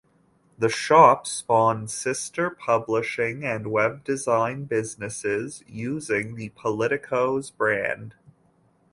[0.57, 8.15] The shop spawned sister publishing and web design businesses using the Politico's brand.